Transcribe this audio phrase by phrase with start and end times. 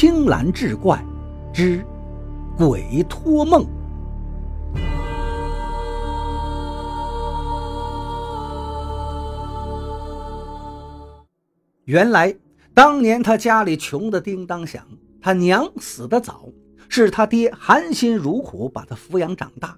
[0.00, 1.04] 青蓝志怪
[1.52, 1.84] 之
[2.56, 3.66] 鬼托梦。
[11.84, 12.32] 原来
[12.72, 14.86] 当年他家里穷的叮当响，
[15.20, 16.48] 他娘死的早，
[16.88, 19.76] 是他爹含辛茹苦把他抚养长大。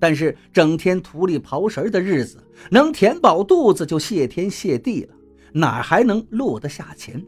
[0.00, 2.42] 但是整天土里刨食的日子，
[2.72, 5.14] 能填饱肚子就谢天谢地了，
[5.52, 7.24] 哪还能落得下钱？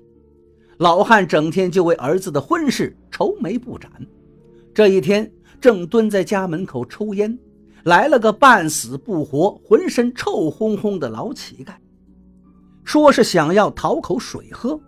[0.82, 3.88] 老汉整天就为儿子的婚事愁眉不展。
[4.74, 7.38] 这一天，正蹲在家门口抽烟，
[7.84, 11.74] 来了个半死不活、浑身臭烘烘的老乞丐，
[12.82, 14.80] 说是想要讨口水喝。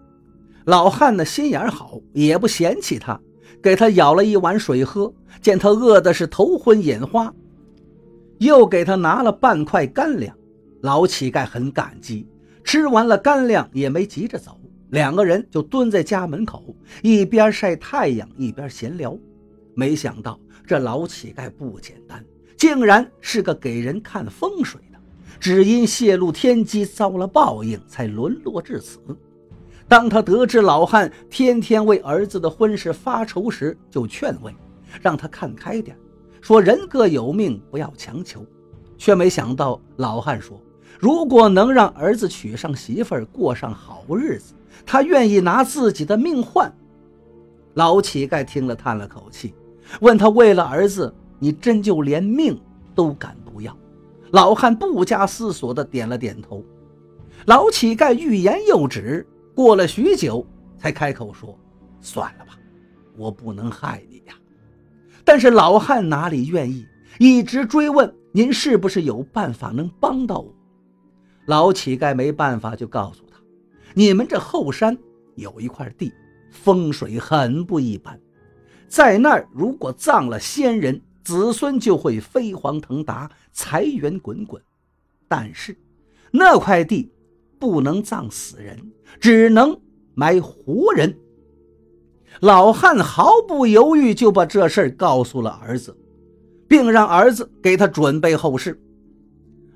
[0.65, 3.21] 老汉的心眼好，也不嫌弃他，
[3.63, 5.15] 给他舀了一碗水喝。
[5.41, 7.33] 见他饿的是头昏眼花。
[8.39, 10.37] 又给他拿了半块干粮，
[10.81, 12.27] 老乞丐很感激。
[12.65, 14.59] 吃完了干粮，也没急着走，
[14.95, 19.19] 两个人就蹲在家门口，一边晒太阳，一边闲聊。
[19.75, 22.25] 没想到这老乞丐不简单，
[22.57, 24.99] 竟然是个给人看风水的，
[25.41, 29.01] 只因泄露天机遭了报应，才沦落至此。
[29.89, 34.55] 当他得知老汉天天为儿子的婚事发愁时，就劝慰，
[35.03, 35.99] 让他看开点。
[36.41, 38.47] 说人各有命，不要强求，
[38.97, 40.63] 却没想到老汉说，
[41.05, 44.55] 如果能让儿子娶上媳妇儿，过上好日子，
[44.87, 46.75] 他愿意拿自己的命换。
[47.75, 49.55] 老乞丐听了，叹了口气，
[50.01, 52.59] 问他：“为了儿子，你真就连命
[52.95, 53.77] 都敢不要？”
[54.33, 56.65] 老汉不加思索地点了点头。
[57.45, 60.47] 老乞丐欲言又止，过了许久，
[60.79, 61.55] 才开口说
[62.01, 62.59] ：“算了吧，
[63.15, 64.35] 我不能害你呀。”
[65.23, 66.87] 但是老汉哪里愿意，
[67.19, 70.51] 一直追问：“您是不是有办法能帮到我？”
[71.47, 73.39] 老乞丐没办法，就告诉他
[73.95, 74.97] ：“你们这后山
[75.35, 76.13] 有一块地，
[76.51, 78.19] 风水很不一般，
[78.89, 84.63] 在那儿如果葬了先人，子孙就会飞黄腾达，财源滚滚。
[85.29, 85.77] 但是
[86.31, 87.11] 那块地
[87.59, 88.79] 不能葬死人，
[89.21, 89.79] 只能
[90.15, 91.15] 埋活人。”
[92.41, 95.97] 老汉毫不犹豫就把这事告诉了儿子，
[96.67, 98.81] 并让儿子给他准备后事。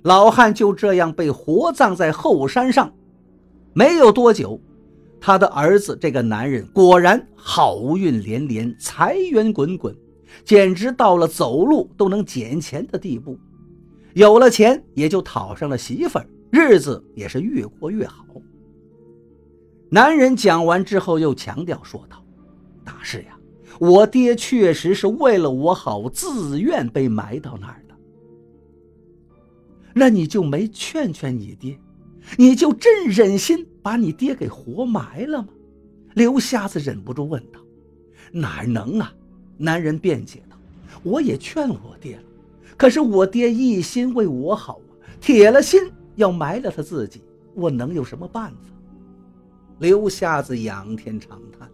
[0.02, 2.92] 老汉就这样被活葬在后山上。
[3.72, 4.60] 没有多久，
[5.20, 9.94] 他的儿子这个男人果然好运连连，财源滚滚，
[10.44, 13.38] 简直到了走路都能捡钱的地步。
[14.14, 18.24] 有了钱，也就讨上了媳妇儿，日子也是越过越好。
[19.90, 22.22] 男人讲完之后，又强调说道。
[22.84, 23.38] 大事呀！
[23.78, 27.87] 我爹确实是为了我好，自愿被埋到那儿的。
[29.98, 31.76] 那你就没劝劝你爹？
[32.36, 35.48] 你就真忍心把你爹给活埋了吗？
[36.14, 37.60] 刘瞎子忍不住问道。
[38.30, 39.12] 哪能啊！
[39.56, 40.56] 男人辩解道
[41.02, 42.22] ：“我也劝我爹了，
[42.76, 45.80] 可是我爹一心为我好啊，铁了心
[46.16, 47.22] 要埋了他自己，
[47.54, 48.58] 我能有什么办法？”
[49.80, 51.68] 刘瞎子仰天长叹。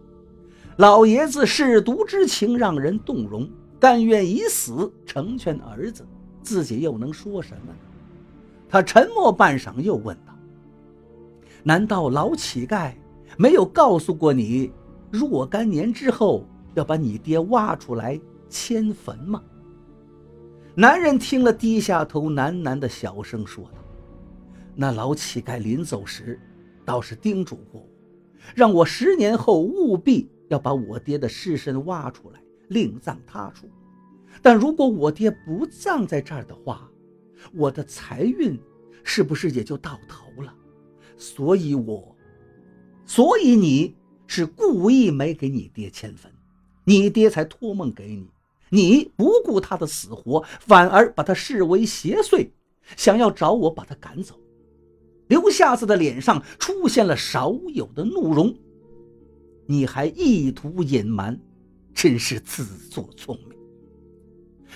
[0.77, 3.47] 老爷子舐犊之情让人动容，
[3.79, 6.05] 甘愿以死成全儿子，
[6.41, 7.77] 自己又能说什么呢？
[8.75, 10.37] 他沉默半晌，又问道
[11.63, 12.93] ：“难道老乞丐
[13.37, 14.69] 没有告诉过你，
[15.09, 18.19] 若干年之后要把你爹挖出来
[18.49, 19.41] 迁坟吗？”
[20.75, 23.79] 男人听了，低下头，喃喃的小声说道
[24.75, 26.37] ：“那老乞丐临走时，
[26.83, 27.87] 倒是叮嘱过我，
[28.53, 33.69] 让我十年后务必。”要把我爹的尸身挖出来，另葬他处。
[34.41, 36.87] 但如果我爹不葬在这儿的话，
[37.53, 38.59] 我的财运
[39.03, 40.53] 是不是也就到头了？
[41.17, 42.15] 所以，我，
[43.05, 43.95] 所以你
[44.27, 46.31] 是故意没给你爹迁坟，
[46.83, 48.27] 你爹才托梦给你，
[48.69, 52.49] 你不顾他的死活，反而把他视为邪祟，
[52.97, 54.39] 想要找我把他赶走。
[55.27, 58.55] 刘瞎子的脸上出现了少有的怒容。
[59.65, 61.39] 你还意图隐瞒，
[61.93, 63.54] 真是自作聪明。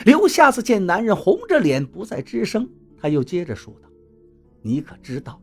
[0.06, 3.90] 刘瞎子见男人红着脸不再吱声，他又接着说道
[4.62, 5.42] ：“你可知道，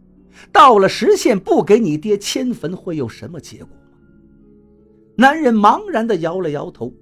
[0.52, 3.98] 到了时限不给你爹迁坟会有什么结果吗？”
[5.16, 6.92] 男人茫然地摇了摇头，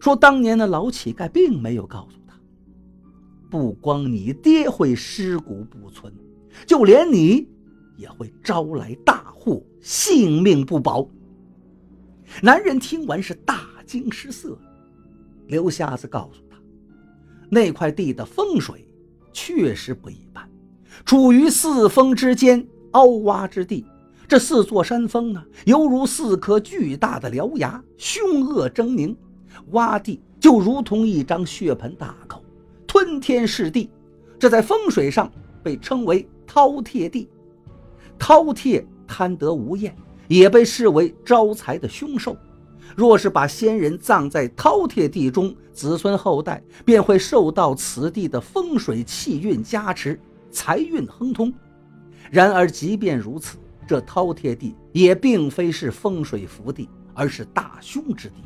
[0.00, 2.34] 说：“当年的老乞丐并没有告诉他，
[3.50, 6.12] 不光你爹会尸骨不存，
[6.66, 7.48] 就连你
[7.96, 11.08] 也会招来大祸，性命不保。”
[12.42, 14.58] 男人听完是大惊失色，
[15.46, 16.42] 刘瞎子告诉，
[17.48, 18.86] 那块地的风水
[19.32, 20.48] 确实不一般，
[21.04, 23.84] 处于四峰之间凹洼之地，
[24.26, 29.14] 这四座山峰呢，犹如四颗巨大的獠牙，凶恶狰狞，
[29.72, 32.42] 洼地就如同一张血盆大口，
[32.86, 33.90] 吞天噬地。
[34.38, 35.30] 这在风水上
[35.62, 37.28] 被称为饕餮地。
[38.18, 39.94] 饕餮贪得无厌，
[40.26, 42.36] 也被视为招财的凶兽。
[42.96, 50.18] 若是把先人葬在饕餮地中，子孙后代便会受到此地的风水气运加持，
[50.50, 51.52] 财运亨通。
[52.30, 58.36] 然而，即便如此，这饕餮地也并非是风水福地，而是大凶之地。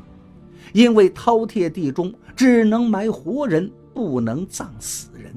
[0.73, 5.32] 因为饕餮地中只能埋活人，不能葬死人。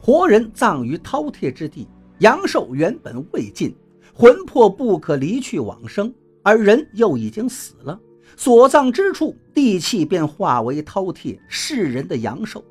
[0.00, 1.86] 活人葬于饕餮之地，
[2.18, 3.72] 阳寿原本未尽，
[4.12, 6.12] 魂魄不可离去往生，
[6.46, 8.00] 而人又已经死了，
[8.36, 12.64] 所葬之处地气便化为饕餮，是人的阳寿。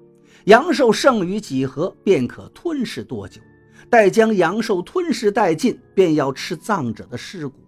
[0.45, 3.41] 阳寿剩余几何，便可吞噬多久。
[3.89, 7.59] 待将阳寿吞噬殆尽，便要吃葬者的尸骨，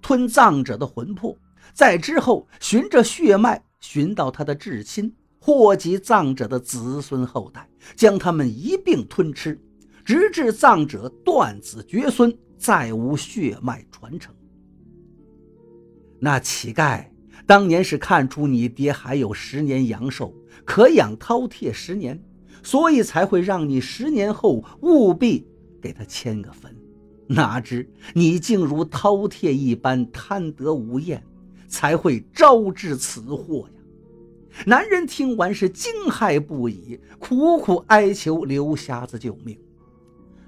[0.00, 1.38] 吞葬者的魂魄，
[1.72, 9.56] 在之后循着血脉寻到他的至亲，祸及葬者的子孙后代，将他们一并吞吃，
[10.04, 14.34] 直至葬者断子绝孙，再无血脉传承。
[16.24, 17.04] 那乞丐
[17.46, 20.32] 当年是看出你爹还有十年阳寿，
[20.64, 22.22] 可养饕餮十年，
[22.62, 25.44] 所以才会让你十年后务必。
[25.80, 26.72] 给他迁个坟，
[27.26, 31.20] 哪知你竟如饕餮一般贪得无厌，
[31.66, 33.82] 才会招致此祸呀！
[34.64, 39.58] 男人听完是惊骇不已，苦苦哀求刘瞎子救命。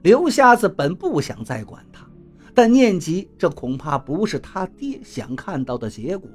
[0.03, 2.09] 刘瞎子本不想再管他，
[2.55, 6.31] 但念及这恐怕不是他爹想看到的结果，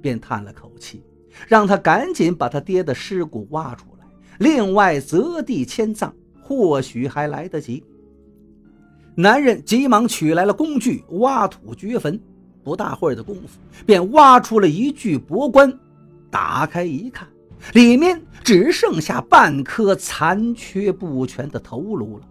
[0.00, 1.02] 便叹了口气，
[1.48, 4.06] 让他赶紧把他爹的尸骨挖出来，
[4.38, 7.82] 另外择地迁葬，或许还来得及。
[9.14, 12.20] 男人急忙取来了工具，挖土掘坟。
[12.64, 15.76] 不大会儿的功夫，便挖出了一具薄棺。
[16.30, 17.26] 打开一看，
[17.72, 22.24] 里面只剩下半颗残缺不全的头颅了。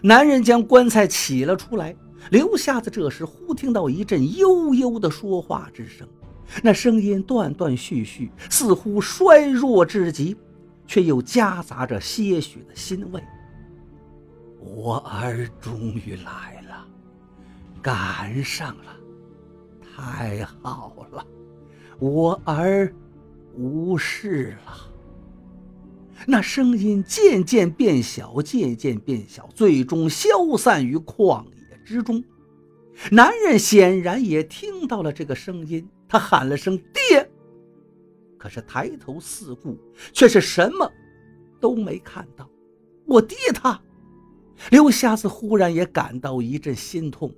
[0.00, 1.96] 男人将棺材起了出来。
[2.30, 6.08] 刘瞎子这时忽听到一阵悠悠的说话之声，
[6.62, 10.36] 那声音断断续续，似乎衰弱至极，
[10.86, 13.22] 却又夹杂着些许的欣慰。
[14.58, 16.86] 我儿终于来了，
[17.82, 18.96] 赶上了，
[19.96, 21.26] 太好了！
[21.98, 22.94] 我儿
[23.54, 24.72] 无事了。
[26.26, 31.50] 那声音渐渐变小，渐渐变小，最终消散于旷野
[31.92, 32.24] 之中。
[33.10, 37.30] 男人显然也听到了这个声音，他喊了声“爹”，
[38.38, 39.76] 可是抬头四顾，
[40.12, 40.90] 却是什么
[41.60, 42.48] 都没看到。
[43.06, 43.78] 我爹他。
[44.70, 47.34] 刘瞎子忽然也感到一阵心痛，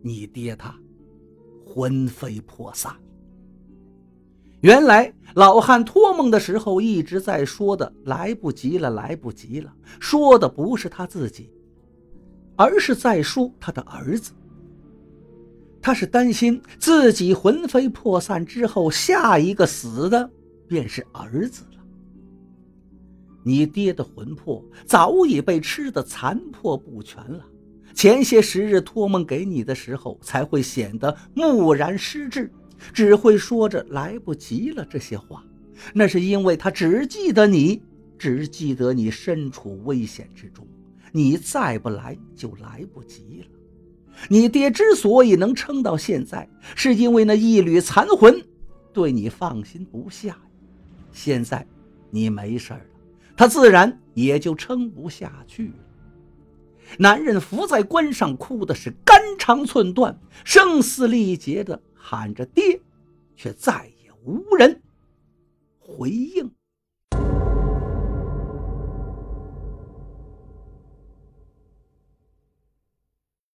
[0.00, 0.74] 你爹他
[1.66, 2.94] 魂飞魄散。
[4.60, 11.50] 原来老汉托梦的时候一直在说的“来不及了，来不及了”，说的不是他自己，
[12.56, 14.32] 而是在说他的儿子。
[15.80, 20.30] 他是担心自己魂飞魄散之后，下一个死的
[20.66, 21.84] 便是儿子了。
[23.42, 27.44] 你爹的魂魄早已被吃得残破不全了，
[27.92, 32.50] 前些时日托梦给你的时候，才会显得木然失智，
[32.94, 35.44] 只会说着“来不及了”这些话。
[35.92, 37.82] 那是因为他只记得你，
[38.16, 40.66] 只记得你身处危险之中，
[41.16, 43.46] 你再不来就来不及了。
[44.28, 48.44] 你爹之所以能撑到现在，是因为那一缕残魂
[48.92, 50.36] 对你放心不下。
[51.12, 51.64] 现在
[52.10, 52.80] 你没事了。
[53.36, 55.74] 他自然也就撑不下去了。
[56.98, 62.80] 男人伏在棺上，哭的是肝肠寸断，声嘶力竭的喊着“爹”，
[63.36, 64.82] 却再也无人
[65.78, 66.50] 回应。